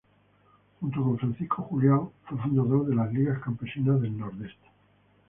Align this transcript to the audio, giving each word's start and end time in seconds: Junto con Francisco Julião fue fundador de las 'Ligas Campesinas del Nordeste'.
Junto 0.79 0.99
con 1.03 1.19
Francisco 1.19 1.61
Julião 1.69 2.11
fue 2.25 2.35
fundador 2.39 2.87
de 2.87 2.95
las 2.95 3.13
'Ligas 3.13 3.37
Campesinas 3.37 4.01
del 4.01 4.17
Nordeste'. 4.17 4.71